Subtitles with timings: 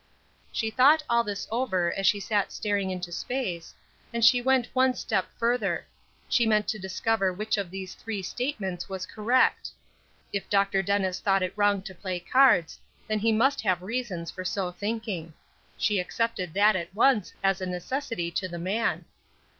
[0.51, 3.75] She thought all this over as she sat staring into space,
[4.11, 5.85] and she went one step further
[6.27, 9.69] she meant to discover which of these three statements was correct.
[10.33, 10.81] If Dr.
[10.81, 15.35] Dennis thought it wrong to play cards, then he must have reasons for so thinking.
[15.77, 19.05] She accepted that at once as a necessity to the man.